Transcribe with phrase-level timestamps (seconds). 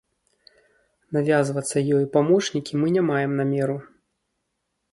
[1.17, 3.77] Навязвацца ёй у памочнікі мы не маем намеру.